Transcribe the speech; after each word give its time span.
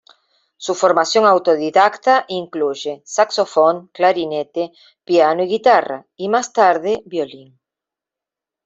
Su 0.57 0.73
formación 0.73 1.27
autodidacta 1.27 2.25
incluye 2.27 3.03
saxofón, 3.05 3.89
clarinete, 3.93 4.71
piano 5.05 5.43
y 5.43 5.47
guitarra, 5.47 6.07
y 6.15 6.27
más 6.27 6.51
tarde 6.51 7.03
violín. 7.05 7.59